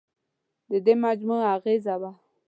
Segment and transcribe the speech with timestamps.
[0.85, 2.11] دې مجموعې اغېزه وه.